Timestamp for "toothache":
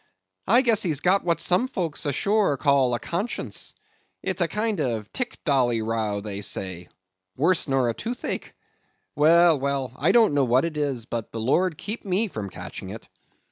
7.93-8.55